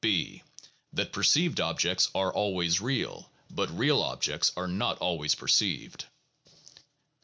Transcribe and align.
B. 0.03 0.41
That 0.91 1.13
perceived 1.13 1.61
objects 1.61 2.09
are 2.15 2.33
always 2.33 2.81
real, 2.81 3.31
but 3.51 3.69
real 3.69 4.01
objects 4.01 4.51
are 4.57 4.67
not 4.67 4.97
always 4.97 5.35
perceived. 5.35 6.05